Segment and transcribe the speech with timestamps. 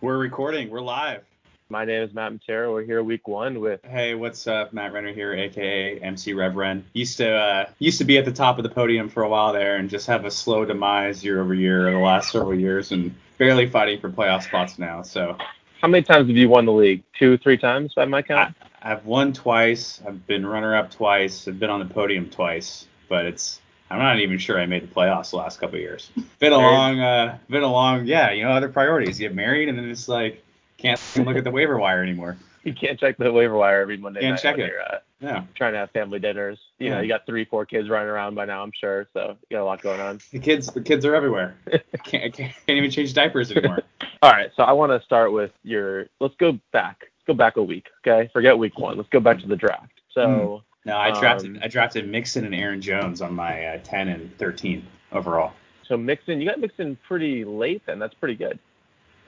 [0.00, 0.70] We're recording.
[0.70, 1.24] We're live.
[1.70, 2.72] My name is Matt Matera.
[2.72, 3.80] We're here week one with.
[3.84, 4.72] Hey, what's up?
[4.72, 6.84] Matt Renner here, aka MC Rev Ren.
[6.92, 9.52] Used to uh, used to be at the top of the podium for a while
[9.52, 13.12] there, and just have a slow demise year over year the last several years, and
[13.38, 15.02] barely fighting for playoff spots now.
[15.02, 15.36] So.
[15.80, 17.02] How many times have you won the league?
[17.18, 18.54] Two, three times by my count.
[18.80, 20.00] I, I've won twice.
[20.06, 21.48] I've been runner up twice.
[21.48, 23.60] I've been on the podium twice, but it's
[23.90, 26.10] I'm not even sure I made the playoffs the last couple of years.
[26.38, 29.18] Been a long, uh, been a long, yeah, you know, other priorities.
[29.20, 30.44] You get married, and then it's like
[30.76, 32.36] can't look at the waiver wire anymore.
[32.64, 34.68] You can't check the waiver wire every Monday Can't night check it.
[34.68, 36.58] you're uh, Yeah, trying to have family dinners.
[36.78, 39.06] You know, you got three, four kids running around by now, I'm sure.
[39.14, 40.20] So you got a lot going on.
[40.32, 41.56] the kids, the kids are everywhere.
[41.72, 43.78] I can't, I can't, can't even change diapers anymore.
[44.22, 46.08] All right, so I want to start with your.
[46.20, 46.98] Let's go back.
[47.00, 47.86] Let's go back a week.
[48.06, 48.98] Okay, forget week one.
[48.98, 49.92] Let's go back to the draft.
[50.12, 50.62] So.
[50.88, 54.38] No, I drafted, Um, I drafted Mixon and Aaron Jones on my uh, 10 and
[54.38, 55.52] 13 overall.
[55.86, 57.98] So Mixon, you got Mixon pretty late then.
[57.98, 58.58] That's pretty good.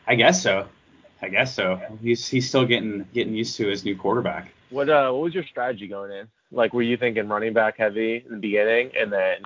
[0.06, 0.66] I guess so.
[1.20, 1.78] I guess so.
[2.02, 4.50] He's he's still getting getting used to his new quarterback.
[4.70, 6.28] What uh what was your strategy going in?
[6.50, 9.42] Like were you thinking running back heavy in the beginning and then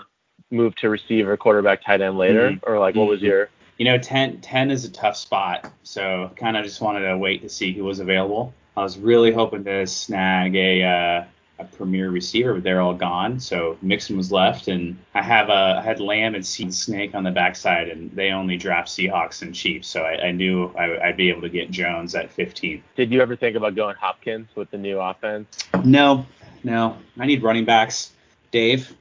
[0.53, 2.53] move to receiver, quarterback, tight end later?
[2.53, 2.61] Mhm.
[2.63, 3.25] Or like what was Mhm.
[3.25, 7.19] your You know, 10, 10 is a tough spot, so kind of just wanted to
[7.19, 8.55] wait to see who was available.
[8.77, 11.25] I was really hoping to snag a uh,
[11.59, 13.39] a premier receiver, but they're all gone.
[13.39, 17.31] So Mixon was left, and I have a I had Lamb and Snake on the
[17.31, 21.29] backside, and they only draft Seahawks and Chiefs, so I, I knew I, I'd be
[21.29, 22.83] able to get Jones at 15.
[22.97, 25.59] did you ever think about going Hopkins with the new offense?
[25.85, 26.27] No,
[26.65, 28.13] no, I need running backs.
[28.51, 28.93] Dave,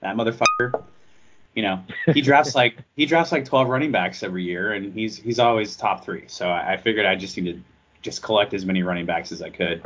[0.00, 0.84] that motherfucker.
[1.54, 1.80] You know,
[2.12, 5.74] he drafts like he drafts like 12 running backs every year, and he's he's always
[5.74, 6.24] top three.
[6.28, 7.60] So I, I figured I just need to
[8.02, 9.82] just collect as many running backs as I could,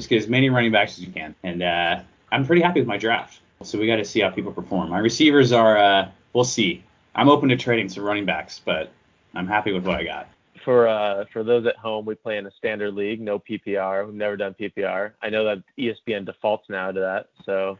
[0.00, 2.00] just get as many running backs as you can, and uh,
[2.32, 3.40] I'm pretty happy with my draft.
[3.62, 4.88] So we got to see how people perform.
[4.88, 6.82] My receivers are, uh, we'll see.
[7.14, 8.90] I'm open to trading some running backs, but
[9.34, 10.28] I'm happy with what I got.
[10.64, 14.04] For uh for those at home, we play in a standard league, no PPR.
[14.04, 15.12] We've never done PPR.
[15.22, 17.78] I know that ESPN defaults now to that, so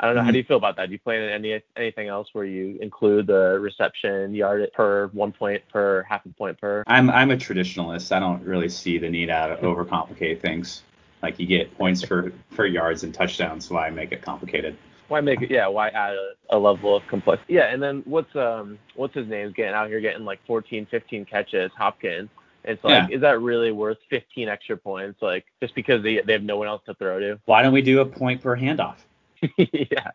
[0.00, 0.22] I don't know.
[0.22, 0.86] How do you feel about that?
[0.86, 5.32] Do you play in any anything else where you include the reception yard per one
[5.32, 6.82] point per half a point per?
[6.86, 8.10] I'm I'm a traditionalist.
[8.10, 10.82] I don't really see the need out of overcomplicate things.
[11.24, 14.76] Like you get points for for yards and touchdowns, I make it complicated.
[15.08, 15.50] Why make it?
[15.50, 17.54] Yeah, why add a, a level of complexity?
[17.54, 21.24] Yeah, and then what's um what's his name's getting out here getting like 14, 15
[21.24, 22.28] catches, Hopkins.
[22.62, 25.22] It's like, is that really worth 15 extra points?
[25.22, 27.40] Like just because they they have no one else to throw to?
[27.46, 28.98] Why don't we do a point per handoff?
[29.56, 30.10] yeah.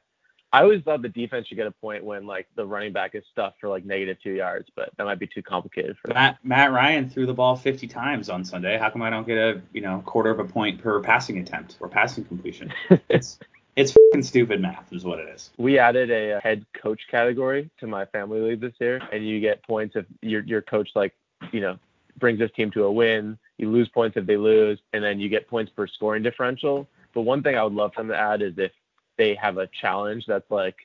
[0.52, 3.24] I always thought the defense should get a point when like the running back is
[3.32, 6.72] stuffed for like negative two yards, but that might be too complicated for Matt Matt
[6.72, 8.78] Ryan threw the ball 50 times on Sunday.
[8.78, 11.78] How come I don't get a you know quarter of a point per passing attempt
[11.80, 12.74] or passing completion?
[13.10, 13.40] It's
[13.76, 15.52] it's fucking stupid math, is what it is.
[15.58, 19.40] We added a uh, head coach category to my family league this year, and you
[19.40, 21.14] get points if your your coach like
[21.52, 21.78] you know
[22.18, 23.38] brings his team to a win.
[23.58, 26.88] You lose points if they lose, and then you get points per scoring differential.
[27.14, 28.72] But one thing I would love them to add is if
[29.20, 30.78] they have a challenge that's like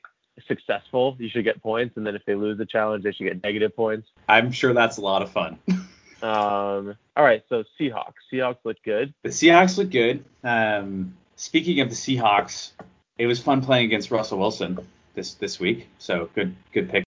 [0.47, 3.41] successful, you should get points, and then if they lose the challenge, they should get
[3.41, 4.07] negative points.
[4.29, 5.57] I'm sure that's a lot of fun.
[6.21, 8.13] Um, all right, so Seahawks.
[8.33, 9.13] Seahawks look good.
[9.21, 10.23] The Seahawks look good.
[10.43, 12.71] Um, speaking of the Seahawks,
[13.19, 14.79] it was fun playing against Russell Wilson
[15.13, 15.87] this this week.
[15.99, 17.03] So good good pick.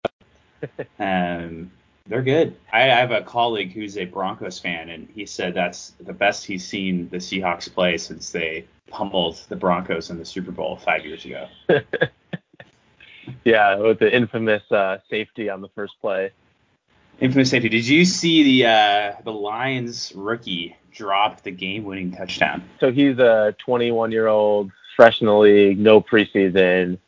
[0.98, 1.70] um,
[2.06, 2.56] they're good.
[2.72, 6.44] I, I have a colleague who's a Broncos fan, and he said that's the best
[6.44, 8.64] he's seen the Seahawks play since they
[8.98, 11.48] pummeled the Broncos in the Super Bowl five years ago.
[13.44, 16.30] Yeah, with the infamous uh, safety on the first play.
[17.20, 17.70] Infamous safety.
[17.70, 22.62] Did you see the uh, the Lions rookie drop the game-winning touchdown?
[22.80, 26.98] So he's a 21 year old, fresh in the league, no preseason.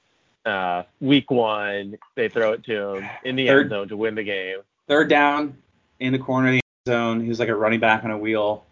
[0.46, 4.14] Uh, week one, they throw it to him in the Third- end zone to win
[4.14, 4.58] the game.
[4.88, 5.56] third down
[6.00, 7.20] in the corner of the end zone.
[7.20, 8.64] He was like a running back on a wheel.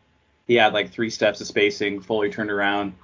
[0.47, 2.95] He had like three steps of spacing, fully turned around,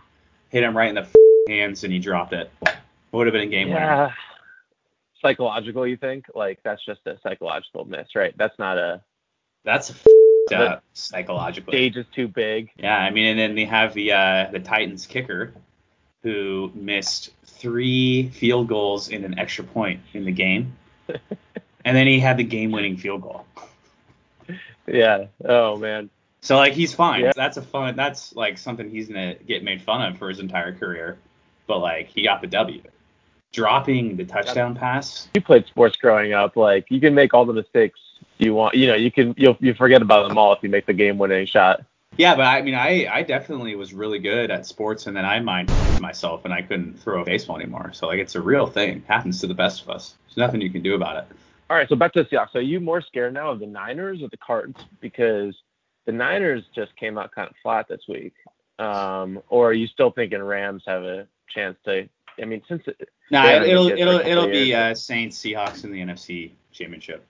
[0.51, 1.15] hit him right in the f-
[1.49, 2.51] hands, and he dropped it.
[3.13, 4.15] Would have been a game winner.
[5.21, 6.27] Psychological, you think?
[6.35, 8.37] Like that's just a psychological miss, right?
[8.37, 9.03] That's not a
[9.65, 10.07] That's f-
[10.55, 11.73] up psychologically.
[11.73, 12.71] stage is too big.
[12.77, 15.53] Yeah, I mean, and then they have the uh, the Titans kicker
[16.23, 20.77] who missed three field goals in an extra point in the game,
[21.09, 23.45] and then he had the game-winning field goal.
[24.87, 25.27] Yeah.
[25.45, 26.11] Oh man.
[26.41, 27.23] So like he's fine.
[27.23, 27.33] Yeah.
[27.37, 27.97] That's a fun.
[27.97, 31.19] That's like something he's gonna get made fun of for his entire career.
[31.67, 32.83] But like he got the W.
[33.53, 35.29] Dropping the touchdown pass.
[35.35, 36.57] You played sports growing up.
[36.57, 37.99] Like you can make all the mistakes
[38.39, 38.75] you want.
[38.75, 41.19] You know, you can you'll you forget about them all if you make the game
[41.19, 41.85] winning shot.
[42.17, 45.41] Yeah, but I mean, I I definitely was really good at sports, and then I
[45.41, 45.71] mind
[46.01, 47.93] myself, and I couldn't throw a baseball anymore.
[47.93, 49.03] So like it's a real thing.
[49.07, 50.15] happens to the best of us.
[50.27, 51.37] There's nothing you can do about it.
[51.69, 52.55] All right, so back to the Seahawks.
[52.57, 54.77] Are you more scared now of the Niners or the Cards?
[55.01, 55.57] Because
[56.07, 58.35] the Niners just came out kind of flat this week.
[58.79, 62.09] Um, or are you still thinking Rams have a chance to?
[62.41, 64.95] I mean, since it, No, haven't it'll been good for a it'll it'll be uh,
[64.95, 67.27] Saints Seahawks in the NFC Championship.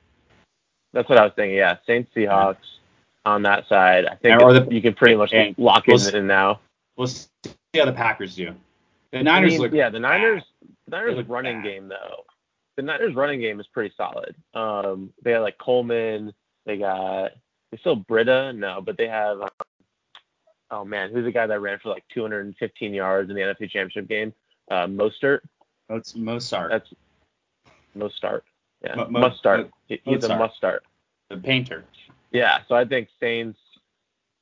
[0.93, 1.57] that's what I was thinking.
[1.57, 2.57] Yeah, Saints Seahawks
[3.27, 4.07] on that side.
[4.07, 6.61] I think Or the- you can pretty much and lock we'll in, in now.
[6.97, 7.27] We'll see
[7.75, 8.55] how the Packers do.
[9.11, 10.45] The I Niners mean, look yeah, the Niners,
[10.87, 11.65] the Niners look running bad.
[11.65, 12.25] game though.
[12.77, 14.37] The Niners running game is pretty solid.
[14.55, 16.33] Um, they have like Coleman.
[16.67, 17.33] They got
[17.71, 19.41] they still Breida, no, but they have.
[19.41, 19.49] Um,
[20.71, 24.09] oh man, who's the guy that ran for like 215 yards in the NFC Championship
[24.09, 24.33] game?
[24.71, 25.41] Uh, Mostert.
[25.89, 26.93] It's Mozart, That's
[27.97, 28.43] Mostart.
[28.85, 29.61] Yeah, Mo- Mo- must start.
[29.61, 30.39] Mo- He's a Mozart.
[30.39, 30.85] must start.
[31.29, 31.85] the painter.
[32.33, 33.59] Yeah, so I think Saints,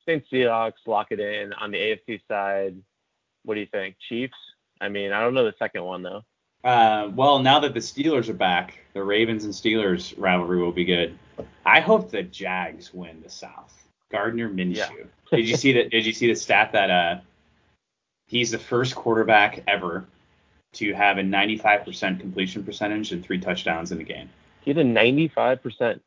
[0.05, 2.75] Saints Seahawks lock it in on the AFC side.
[3.43, 4.35] What do you think, Chiefs?
[4.79, 6.23] I mean, I don't know the second one though.
[6.63, 10.85] Uh, well, now that the Steelers are back, the Ravens and Steelers rivalry will be
[10.85, 11.17] good.
[11.65, 13.75] I hope the Jags win the South.
[14.11, 14.75] Gardner Minshew.
[14.75, 14.87] Yeah.
[15.31, 15.91] did you see that?
[15.91, 17.19] Did you see the stat that uh,
[18.27, 20.05] he's the first quarterback ever
[20.73, 24.29] to have a 95% completion percentage and three touchdowns in a game?
[24.61, 25.99] He had a 95%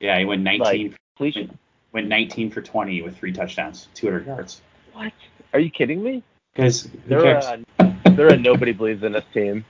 [0.00, 1.58] Yeah, he went 19 completion.
[1.92, 4.62] went 19 for 20 with three touchdowns, 200 yards.
[4.92, 5.12] What?
[5.52, 6.22] Are you kidding me?
[6.54, 7.62] Because They're
[8.12, 9.64] they're a nobody believes in us team.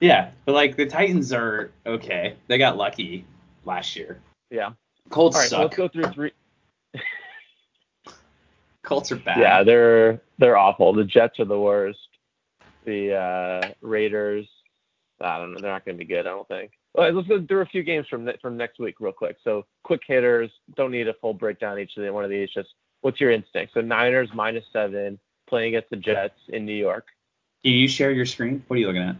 [0.00, 2.36] Yeah, but like the Titans are okay.
[2.48, 3.24] They got lucky
[3.64, 4.20] last year.
[4.50, 4.72] Yeah.
[5.10, 5.62] Colts All right, so suck.
[5.62, 6.32] let's go through three.
[8.82, 9.38] Colts are bad.
[9.38, 10.92] Yeah, they're they're awful.
[10.92, 11.98] The Jets are the worst.
[12.84, 14.46] The uh, Raiders,
[15.20, 15.58] I don't know.
[15.60, 16.26] They're not going to be good.
[16.26, 16.72] I don't think.
[16.94, 19.36] All right, let's go through a few games from from next week real quick.
[19.42, 20.50] So quick hitters.
[20.76, 22.48] Don't need a full breakdown each of the one of these.
[22.54, 22.68] Just
[23.00, 23.74] what's your instinct?
[23.74, 27.06] So Niners minus seven playing against the Jets in New York.
[27.64, 28.62] Can you share your screen?
[28.68, 29.16] What are you looking at?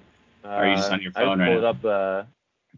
[0.48, 1.70] Are you just on your phone I right pulled now?
[1.70, 2.24] up uh,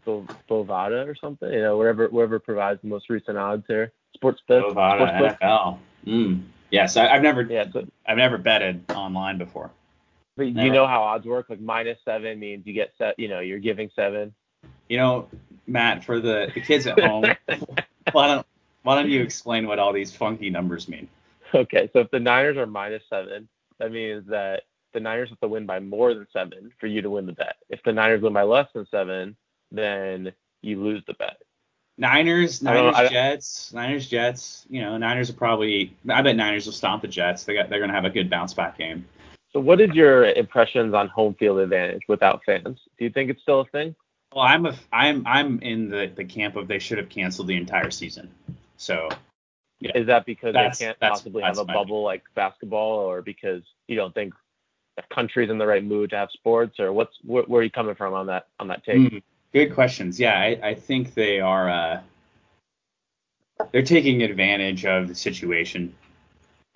[0.05, 1.51] Bo- Bovada or something.
[1.51, 3.91] You know, whatever whoever provides the most recent odds here.
[4.13, 4.73] Sports book.
[4.75, 5.37] Bovada.
[5.39, 5.79] NFL.
[6.05, 6.43] Mm.
[6.71, 7.65] Yes, I, I've never Yeah.
[7.71, 9.71] So, I've never betted online before.
[10.37, 11.47] but you know how odds work?
[11.49, 13.17] Like minus seven means you get set.
[13.19, 14.33] You know, you're giving seven.
[14.87, 15.27] You know,
[15.67, 17.25] Matt, for the, the kids at home,
[18.11, 18.45] why don't
[18.83, 21.07] why don't you explain what all these funky numbers mean?
[21.53, 23.47] Okay, so if the Niners are minus seven,
[23.79, 24.63] that means that
[24.93, 27.55] the Niners have to win by more than seven for you to win the bet.
[27.69, 29.35] If the Niners win by less than seven,
[29.71, 31.37] then you lose the bet.
[31.97, 34.65] Niners, Niners, I- Jets, Niners, Jets.
[34.69, 35.93] You know, Niners are probably.
[36.09, 37.43] I bet Niners will stomp the Jets.
[37.43, 39.05] They got they're gonna have a good bounce back game.
[39.51, 42.79] So what is your impressions on home field advantage without fans?
[42.97, 43.95] Do you think it's still a thing?
[44.33, 47.55] Well, I'm a I'm I'm in the the camp of they should have canceled the
[47.57, 48.29] entire season.
[48.77, 49.09] So
[49.81, 49.91] Yeah.
[49.95, 53.63] Is that because That's- they can't that's- possibly have a bubble like basketball, or because
[53.87, 54.33] you don't think
[55.09, 57.95] country's in the right mood to have sports, or what's where, where are you coming
[57.95, 58.97] from on that on that take?
[58.97, 59.23] Mm,
[59.53, 60.19] good questions.
[60.19, 61.69] Yeah, I, I think they are.
[61.69, 62.01] Uh,
[63.71, 65.93] they're taking advantage of the situation,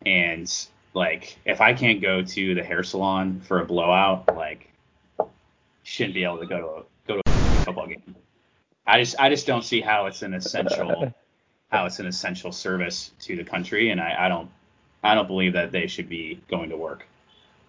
[0.05, 0.51] and
[0.93, 4.71] like if I can't go to the hair salon for a blowout, like
[5.83, 8.15] shouldn't be able to go to a, go to a football game.
[8.85, 11.13] I just I just don't see how it's an essential
[11.71, 14.49] how it's an essential service to the country, and I, I don't
[15.03, 17.05] I don't believe that they should be going to work.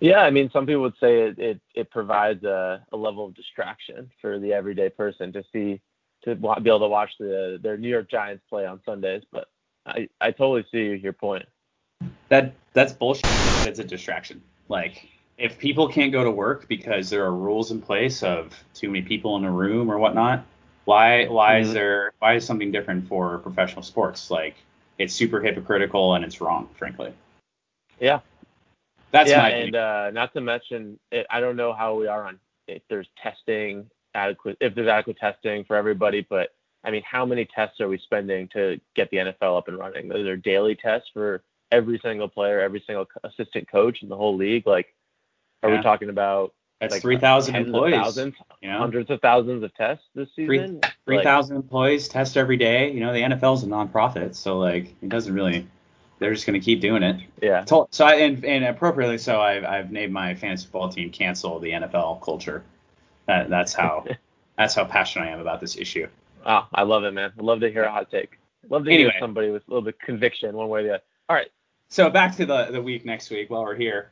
[0.05, 3.35] Yeah, I mean, some people would say it it, it provides a, a level of
[3.35, 5.81] distraction for the everyday person to see
[6.25, 9.23] to be able to watch the their New York Giants play on Sundays.
[9.33, 9.49] But
[9.87, 11.46] I I totally see your point.
[12.29, 13.25] That that's bullshit.
[13.65, 14.43] It's a distraction.
[14.69, 15.08] Like
[15.39, 19.01] if people can't go to work because there are rules in place of too many
[19.01, 20.44] people in a room or whatnot,
[20.84, 21.73] why why is Mhm.
[21.73, 24.31] there why is something different for professional sports?
[24.31, 24.56] Like
[24.99, 27.15] it's super hypocritical and it's wrong, frankly.
[27.99, 28.20] Yeah.
[29.15, 32.41] That's yeah, and uh, not to mention, it, I don't know how we are on
[32.67, 36.53] if there's testing adequate, if there's adequate testing for everybody, but
[36.83, 40.09] I mean, how many tests are we spending to get the NFL up and running?
[40.09, 44.37] Those are daily tests for every single player, every single assistant coach in the whole
[44.37, 44.67] league.
[44.67, 44.93] Like,
[45.63, 45.77] are Yeah.
[45.77, 47.94] we talking about That's like three thousand tens of employees.
[47.94, 50.81] thousands, You know, hundreds of thousands of tests this season?
[51.06, 52.91] three Like, employees test every day.
[52.91, 55.69] You know, the NFL is a nonprofit, so like it doesn't really.
[56.19, 57.21] They're just gonna keep doing it.
[57.43, 57.65] yeah.
[57.65, 61.59] So, so I, and, and appropriately so, I've, I've named my fantasy football team cancel
[61.59, 62.65] the NFL culture.
[63.27, 64.05] That, that's how
[64.59, 66.06] that's how passionate I am about this issue.
[66.47, 67.33] Oh, I love it, man.
[67.39, 68.39] I love to hear a hot take.
[68.71, 69.11] Love to Anyway.
[69.11, 71.03] hear somebody with a little bit of conviction, one way or the other.
[71.29, 71.49] All right.
[71.89, 74.11] So back to the, the week next week while we're here.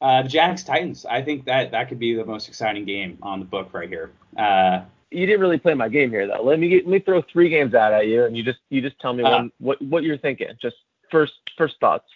[0.00, 1.04] Uh, the Jags Titans.
[1.04, 4.10] I think that that could be the most exciting game on the book right here.
[4.36, 6.42] Uh, you didn't really play my game here though.
[6.42, 8.80] Let me get, let me throw three games out at you, and you just you
[8.80, 10.48] just tell me one what what you're thinking.
[10.62, 10.76] Just
[11.10, 12.08] first first thoughts.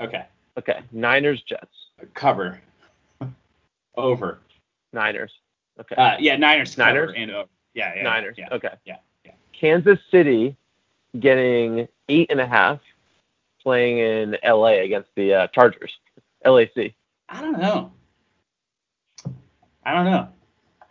[0.00, 0.26] okay,
[0.58, 1.74] Okay, Niners Jets.
[2.14, 2.60] cover
[3.96, 4.40] over.
[4.92, 5.32] Niners.
[5.80, 5.94] Okay.
[5.96, 6.76] Uh, yeah, Niners.
[6.78, 7.12] Niners?
[7.16, 7.48] and over.
[7.74, 8.36] Yeah, yeah, Niners.
[8.38, 8.70] Yeah, okay.
[8.84, 9.32] yeah, yeah.
[9.58, 10.56] Kansas City
[11.18, 12.80] getting eight and a half
[13.62, 15.92] playing in LA against the uh, Chargers.
[16.44, 16.92] LAC.
[17.28, 17.92] I don't know.
[19.84, 20.28] I don't know.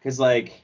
[0.04, 0.62] Cause like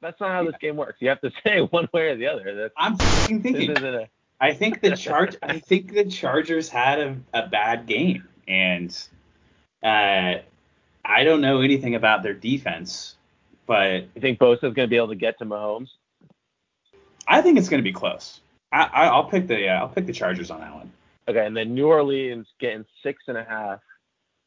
[0.00, 0.96] That's not how this game works.
[1.00, 2.54] You have to say one way or the other.
[2.54, 3.70] That's, I'm fucking this thinking.
[3.76, 4.08] isn't a,
[4.40, 5.36] I think the charge.
[5.42, 8.96] I think the Chargers had a, a bad game, and
[9.82, 10.34] uh,
[11.04, 13.16] I don't know anything about their defense,
[13.66, 15.88] but you think Bosa's going to be able to get to Mahomes?
[17.26, 18.40] I think it's going to be close.
[18.72, 20.92] I, I, I'll pick the uh, I'll pick the Chargers on that one.
[21.28, 23.80] Okay, and then New Orleans getting six and a half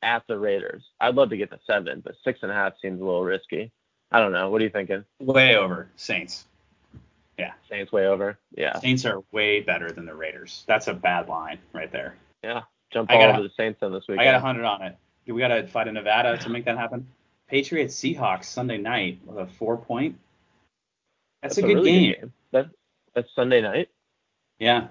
[0.02, 0.84] at the Raiders.
[1.00, 3.72] I'd love to get to seven, but six and a half seems a little risky.
[4.12, 4.50] I don't know.
[4.50, 5.04] What are you thinking?
[5.20, 6.46] Way over Saints.
[7.70, 8.38] Saints way over.
[8.56, 10.64] Yeah, Saints are way better than the Raiders.
[10.68, 12.16] That's a bad line right there.
[12.44, 12.64] yeah.
[12.92, 14.28] Jump all gotta- over the Saints on this weekend.
[14.28, 14.98] I got a hundred on it.
[15.26, 17.08] Do we got to fight in Nevada to make that happen?
[17.48, 20.18] Patriots Seahawks Sunday night with a four point.
[21.42, 22.12] That's, a good really game.
[22.12, 22.34] Good game.
[22.52, 22.70] That,
[23.14, 23.90] that's Sunday night.
[24.58, 24.88] Yeah.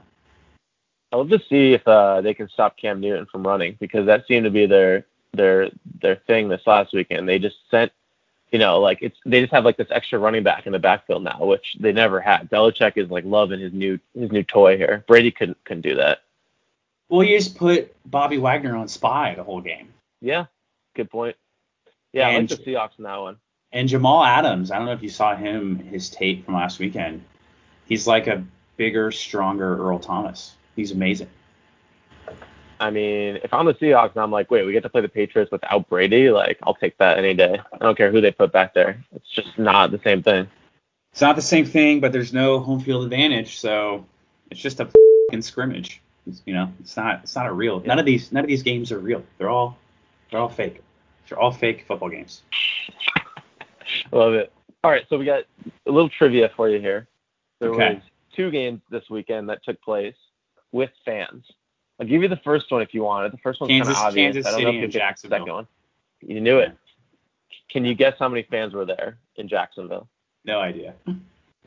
[1.12, 4.26] I love to see if uh, they can stop Cam Newton from running because that
[4.26, 7.28] seemed to be their their their thing this last weekend.
[7.28, 7.92] They just sent,
[8.50, 11.22] you know, like it's they just have like this extra running back in the backfield
[11.22, 12.50] now, which they never had.
[12.50, 15.04] Belichick is like loving his new his new toy here.
[15.06, 16.22] Brady couldn't couldn't do that.
[17.08, 19.88] Well, you just put Bobby Wagner on spy the whole game.
[20.20, 20.46] Yeah,
[20.94, 21.36] good point.
[22.12, 23.36] Yeah, And- I like the Seahawks in that one.
[23.70, 27.22] And Jamal Adams, I don't know if you saw him, his tape from last weekend.
[27.86, 28.42] He's like a
[28.78, 30.54] bigger, stronger Earl Thomas.
[30.74, 31.28] He's amazing.
[32.80, 35.08] I mean, if I'm the Seahawks and I'm like, wait, we get to play the
[35.08, 37.60] Patriots without Brady, like I'll take that any day.
[37.72, 39.02] I don't care who they put back there.
[39.14, 40.48] It's just not the same thing.
[41.12, 44.04] It's not the same thing, but there's no home field advantage, so
[44.50, 44.88] it's just a
[45.30, 46.00] fing scrimmage.
[46.26, 47.80] It's, you know, it's not it's not a real.
[47.80, 49.24] None of these none of these games are real.
[49.38, 49.76] They're all
[50.30, 50.82] they're all fake.
[51.28, 52.42] They're all fake football games.
[54.12, 54.52] Love it.
[54.84, 55.44] All right, so we got
[55.86, 57.08] a little trivia for you here.
[57.60, 57.94] There Okay.
[57.94, 58.02] was
[58.34, 60.14] two games this weekend that took place
[60.70, 61.44] with fans.
[62.00, 63.32] I'll give you the first one if you want it.
[63.32, 64.34] The first one's kind of obvious.
[64.34, 65.38] Kansas I don't City know if you'll and get the Jacksonville.
[65.38, 65.66] second one.
[66.20, 66.76] You knew it.
[67.70, 70.08] Can you guess how many fans were there in Jacksonville?
[70.44, 70.94] No idea.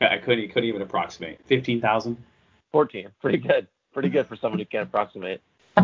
[0.00, 1.40] I couldn't couldn't even approximate.
[1.46, 2.16] Fifteen thousand.
[2.72, 3.08] 14.
[3.20, 3.68] Pretty good.
[3.92, 5.42] Pretty good for someone who can't approximate.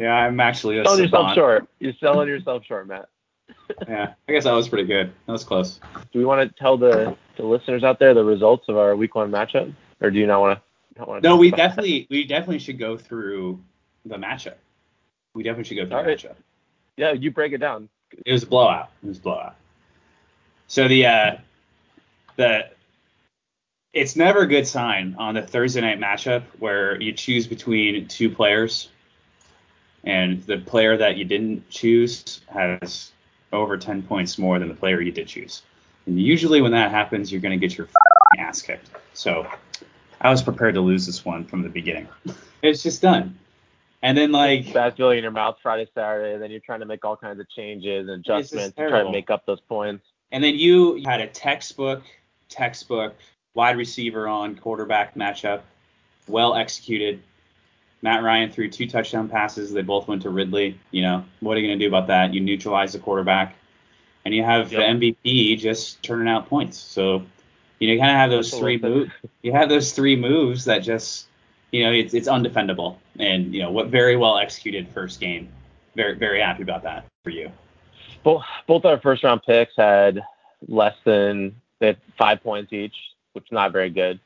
[0.00, 1.68] Yeah, I'm actually a Selling yourself short.
[1.78, 3.08] You're selling yourself short, Matt.
[3.88, 5.12] Yeah, I guess that was pretty good.
[5.26, 5.78] That was close.
[6.12, 9.14] Do we want to tell the, the listeners out there the results of our week
[9.14, 10.62] one matchup, or do you not want to?
[11.22, 13.62] No, we definitely we definitely should go through
[14.04, 14.54] the matchup.
[15.34, 16.18] We definitely should go through All the right.
[16.18, 16.36] matchup.
[16.96, 17.88] Yeah, you break it down.
[18.26, 18.90] It was a blowout.
[19.02, 19.54] It was a blowout.
[20.66, 21.36] So the uh
[22.36, 22.70] the
[23.92, 28.30] it's never a good sign on the Thursday night matchup where you choose between two
[28.30, 28.88] players
[30.04, 33.12] and the player that you didn't choose has
[33.52, 35.62] over 10 points more than the player you did choose.
[36.06, 37.88] And usually when that happens, you're going to get your
[38.38, 38.88] ass kicked.
[39.12, 39.46] So
[40.20, 42.08] I was prepared to lose this one from the beginning.
[42.62, 43.38] It's just done.
[44.02, 46.86] And then like bad feeling in your mouth Friday, Saturday, and then you're trying to
[46.86, 50.04] make all kinds of changes and adjustments to try to make up those points.
[50.32, 52.02] And then you had a textbook,
[52.48, 53.14] textbook
[53.54, 55.62] wide receiver on quarterback matchup,
[56.28, 57.22] well executed.
[58.02, 59.72] Matt Ryan threw two touchdown passes.
[59.72, 60.78] They both went to Ridley.
[60.90, 62.32] You know, what are you going to do about that?
[62.32, 63.54] You neutralize the quarterback.
[64.24, 64.80] And you have Yep.
[64.80, 66.78] the MVP just turning out points.
[66.78, 67.22] So,
[67.80, 69.10] you know, you kind of have those three moves.
[69.42, 71.26] You have those three moves that just,
[71.72, 72.96] you know, it's it's undefendable.
[73.18, 75.48] And, you know, what very well executed first game.
[75.96, 77.50] Very, very happy about that for you.
[78.22, 80.22] Both both our first round picks had
[80.68, 82.94] less than they had five points each,
[83.32, 84.20] which is not very good.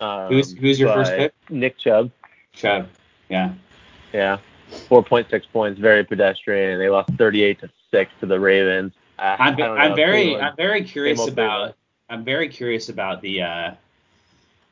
[0.00, 1.32] Um, Who's- who's your first pick?
[1.50, 2.10] Nick Chubb.
[2.52, 2.88] Chubb.
[3.28, 3.52] Yeah.
[4.12, 4.38] Yeah,
[4.88, 6.78] 4.6 points, very pedestrian.
[6.78, 8.92] They lost 38 to six to the Ravens.
[9.18, 11.74] Uh, I'm, I I'm very Cleveland- I'm very curious about Cleveland.
[12.08, 13.74] I'm very curious about the uh,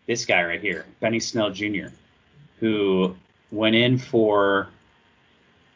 [0.06, 1.88] this guy right here, Benny Snell Jr.,
[2.60, 3.16] who
[3.50, 4.68] went in for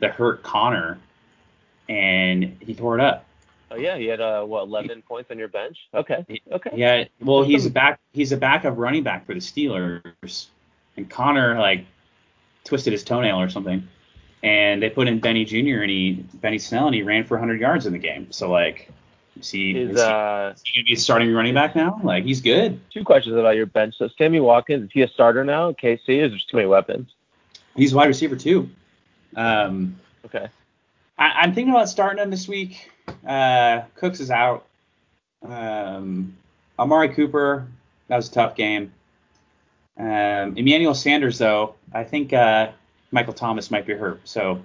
[0.01, 0.99] the hurt Conner
[1.89, 3.25] and he tore it up.
[3.71, 5.89] Oh yeah, he had uh, what 11 points on your bench?
[5.93, 6.71] Okay, okay.
[6.75, 10.47] Yeah, well he's a back he's a backup running back for the Steelers,
[10.97, 11.85] and Conner like
[12.65, 13.87] twisted his toenail or something,
[14.43, 15.83] and they put in Benny Jr.
[15.83, 18.31] and he Benny Snell and he ran for 100 yards in the game.
[18.31, 18.91] So like,
[19.39, 22.01] is he, Is is he, uh is he gonna be starting running back now?
[22.03, 22.81] Like he's good.
[22.91, 23.97] two questions about your bench.
[23.99, 25.73] So Sammy Watkins, is he a starter now?
[25.73, 27.09] KC, is there too many weapons?
[27.75, 28.69] He's wide receiver too.
[29.37, 30.49] Um, Okay.
[31.19, 32.91] I, I'm thinking about starting him this week.
[33.27, 34.67] Uh, Cooks is out.
[35.47, 36.37] Um,
[36.79, 37.67] Amari Cooper,
[38.09, 38.93] that was a tough game.
[39.99, 42.71] Um, Emmanuel Sanders, though, I think uh,
[43.13, 44.21] Michael Thomas might be hurt.
[44.25, 44.61] So,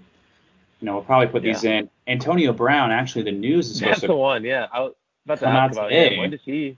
[0.82, 1.90] you know, we'll probably put these in.
[2.08, 4.02] Antonio Brown, actually, the news is supposed to.
[4.02, 4.44] That's the one.
[4.44, 4.94] Yeah, I was
[5.26, 6.16] about to ask about today.
[6.16, 6.20] him.
[6.20, 6.78] When does he?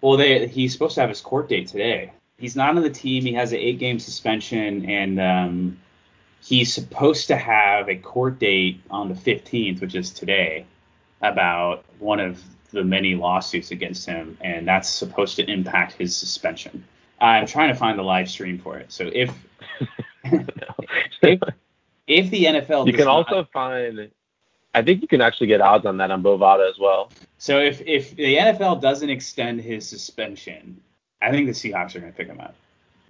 [0.00, 2.12] Well, they, he's supposed to have his court date today.
[2.38, 3.24] he's not on the team.
[3.24, 5.80] He has an eight game suspension, and um,
[6.42, 10.64] he's supposed to have a court date on the 15th, which is today,
[11.20, 12.40] about one of
[12.70, 16.84] the many lawsuits against him, and that's supposed to impact his suspension.
[17.20, 18.92] I'm trying to find the live stream for it.
[18.92, 19.34] So if
[21.22, 21.40] if,
[22.10, 24.10] if the NFL You can not- also find.
[24.74, 27.10] I think you can actually get odds on that on Bovada as well.
[27.38, 30.80] so if if the NFL doesn't extend his suspension,
[31.20, 32.54] I think the Seahawks are going to pick him up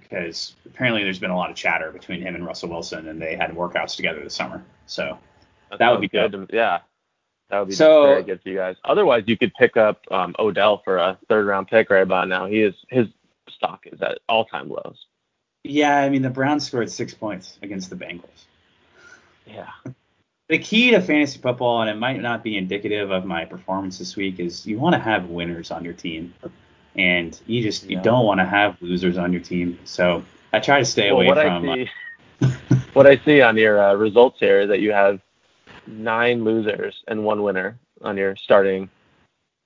[0.01, 3.37] because apparently there's been a lot of chatter between him and Russell Wilson, and they
[3.37, 4.63] had workouts together this summer.
[4.87, 5.19] So
[5.79, 6.51] That would be sounds good.
[6.53, 6.79] Yeah,
[7.51, 8.77] that would be So- very good for you guys.
[8.85, 12.47] Otherwise, you could pick up um, Odell for a third round pick right about now.
[12.47, 13.07] He is his
[13.51, 15.05] stock is at all time lows.
[15.65, 18.47] yeah, I mean the Browns scored six points against the Bengals.
[19.53, 19.71] Yeah.
[20.49, 24.17] The key to fantasy football, and it might not be indicative of my performance this
[24.17, 26.35] week, is you want to have winners on your team,
[26.97, 28.03] and you just you Yeah.
[28.03, 29.79] don't want to have losers on your team.
[29.85, 31.69] So I try to stay Well, away from.
[31.69, 31.87] uh, I
[32.41, 35.21] see, what I see on your uh, results here is that you have
[35.87, 38.89] nine losers and one winner on your starting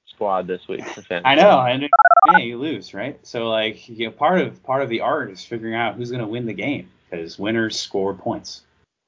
[0.07, 1.23] squad this week for fantasy.
[1.25, 1.89] I know, and
[2.27, 3.19] yeah, you lose, right?
[3.27, 6.23] So like, you know, part of part of the art is figuring out who's going
[6.23, 8.63] to win the game because winners score points.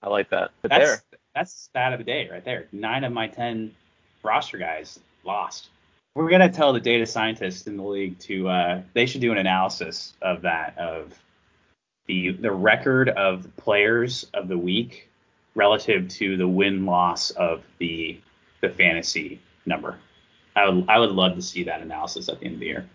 [0.07, 0.53] I like that.
[0.63, 1.03] But That's there,
[1.35, 2.69] that's the stat of the day right there.
[2.71, 3.75] Nine of my ten
[4.23, 5.71] roster guys lost.
[6.15, 9.39] We're gonna tell the data scientists in the league to uh, they should do an
[9.39, 11.13] analysis of that of
[12.07, 15.11] the the record of the players of the week
[15.57, 18.21] relative to the win loss of the
[18.61, 19.99] the fantasy number.
[20.55, 22.89] I would I would love to see that analysis at the end of the year.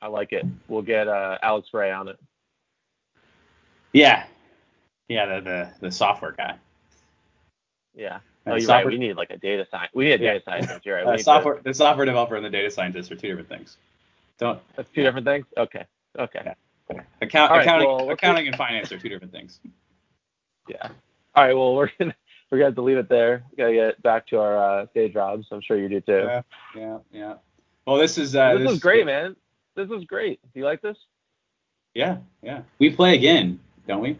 [0.00, 0.46] I like it.
[0.68, 2.18] We'll get uh, Alex Ray on it.
[3.92, 4.24] Yeah,
[5.10, 6.56] yeah, the the, the software guy.
[7.94, 8.16] Yeah.
[8.16, 8.92] Uh, Oh, you're software- right.
[8.92, 9.90] We need like a data science.
[9.94, 10.32] We need a Yeah.
[10.32, 10.86] data scientist.
[10.86, 11.06] You're right.
[11.06, 13.76] Uh, need to- software the software developer and the data scientist are two different things.
[14.38, 15.44] Don't That's two different things.
[15.58, 15.84] Okay.
[16.18, 16.40] Okay.
[16.44, 17.02] Yeah.
[17.20, 19.60] Account, right, accounting, well, accounting and finance are two different things.
[20.68, 20.88] Yeah.
[21.34, 21.54] All right.
[21.54, 22.14] Well, we're gonna
[22.50, 23.44] we're gonna have to leave it there.
[23.50, 25.48] We gotta get back to our uh, day jobs.
[25.52, 26.12] I'm sure you do too.
[26.26, 26.42] Yeah,
[26.74, 27.34] yeah, yeah.
[27.86, 29.36] Well, this is uh, this, is great, man.
[29.76, 30.40] This is great.
[30.52, 30.96] Do you like this?
[31.94, 32.62] Yeah, yeah.
[32.78, 34.18] We play again, don't we?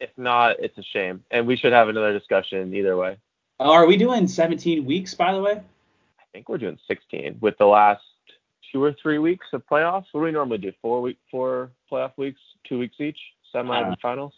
[0.00, 1.24] If not, it's a shame.
[1.30, 3.16] And we should have another discussion either way.
[3.60, 5.52] Are we doing 17 weeks, by the way?
[5.52, 8.02] I think we're doing 16 with the last
[8.70, 10.06] two or three weeks of playoffs.
[10.12, 10.72] What do we normally do?
[10.80, 13.18] Four week, four playoff weeks, two weeks each,
[13.50, 14.34] semi and finals.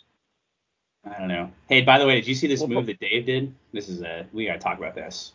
[1.05, 1.51] I don't know.
[1.68, 3.55] Hey, by the way, did you see this move that Dave did?
[3.73, 5.33] This is a we gotta talk about this.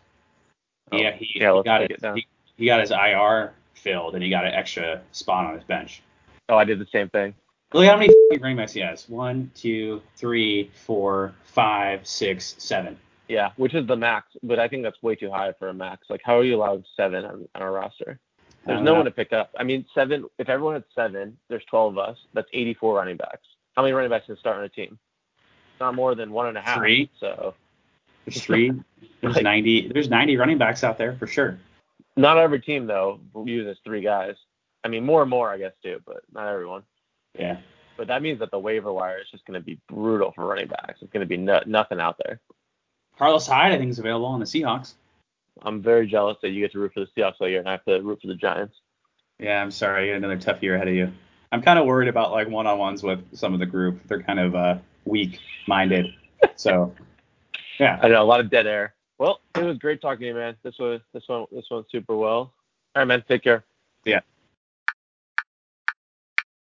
[0.91, 4.23] Oh, yeah, he, yeah, he got his, it he, he got his IR filled and
[4.23, 6.01] he got an extra spot on his bench.
[6.49, 7.33] Oh, I did the same thing.
[7.75, 9.07] Look how many running backs he has.
[9.09, 12.97] One, two, three, four, five, six, seven.
[13.27, 16.07] Yeah, which is the max, but I think that's way too high for a max.
[16.09, 18.19] Like, how are you allowed seven on, on our roster?
[18.65, 18.93] There's no know.
[18.95, 19.51] one to pick up.
[19.59, 20.25] I mean, seven.
[20.39, 22.17] If everyone had seven, there's 12 of us.
[22.33, 23.45] That's 84 running backs.
[23.75, 24.97] How many running backs can start on a team?
[25.37, 26.77] It's not more than one and a half.
[26.77, 27.11] Three.
[27.19, 27.55] So
[28.25, 28.71] There's three.
[29.21, 29.89] There's Like- 90.
[29.93, 31.59] There's 90 running backs out there for sure.
[32.15, 34.35] not every team though uses three guys.
[34.83, 36.83] I mean, more and more, I guess, too, but not everyone.
[37.37, 37.57] Yeah.
[37.97, 40.67] But that means that the waiver wire is just going to be brutal for running
[40.67, 41.01] backs.
[41.01, 42.41] It's going to be no, nothing out there.
[43.17, 44.95] Carlos Hyde, I think, is available on the Seahawks.
[45.61, 47.73] I'm very jealous that you get to root for the Seahawks all year and I
[47.73, 48.75] have to root for the Giants.
[49.39, 50.07] Yeah, I'm sorry.
[50.07, 51.11] You got another tough year ahead of you.
[51.51, 54.01] I'm kind of worried about like one-on-ones with some of the group.
[54.07, 56.07] They're kind of uh, weak-minded.
[56.55, 56.93] So,
[57.79, 57.99] yeah.
[58.01, 58.93] I know a lot of dead air.
[59.17, 60.57] Well, it was great talking to you, man.
[60.63, 62.37] This was this one this went super well.
[62.37, 62.51] All
[62.95, 63.23] right, man.
[63.27, 63.63] Take care.
[64.03, 64.19] Yeah.